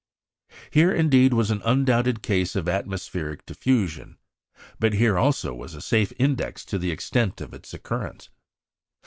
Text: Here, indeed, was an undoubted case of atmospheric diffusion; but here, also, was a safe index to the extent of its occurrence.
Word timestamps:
Here, 0.71 0.91
indeed, 0.91 1.31
was 1.31 1.51
an 1.51 1.61
undoubted 1.63 2.23
case 2.23 2.55
of 2.55 2.67
atmospheric 2.67 3.45
diffusion; 3.45 4.17
but 4.79 4.93
here, 4.93 5.15
also, 5.15 5.53
was 5.53 5.75
a 5.75 5.79
safe 5.81 6.11
index 6.17 6.65
to 6.65 6.79
the 6.79 6.89
extent 6.89 7.39
of 7.39 7.53
its 7.53 7.71
occurrence. 7.71 8.31